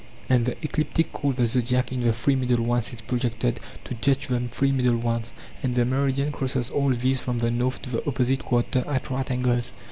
And 0.27 0.45
the 0.45 0.57
ecliptic 0.63 1.11
called 1.13 1.35
the 1.35 1.45
zodiac 1.45 1.91
in 1.91 2.01
the 2.01 2.11
three 2.11 2.35
middle 2.35 2.63
ones 2.65 2.91
is 2.91 3.01
projected 3.01 3.59
to 3.83 3.93
touch 3.93 4.29
the 4.29 4.39
three 4.49 4.71
middle 4.71 4.97
ones. 4.97 5.31
And 5.61 5.75
the 5.75 5.85
meridian 5.85 6.31
crosses 6.31 6.71
all 6.71 6.89
these 6.89 7.19
from 7.21 7.37
the 7.37 7.51
north 7.51 7.83
to 7.83 7.91
the 7.91 8.07
opposite 8.07 8.43
quarter 8.43 8.83
at 8.87 9.11
right 9.11 9.29
angles. 9.29 9.73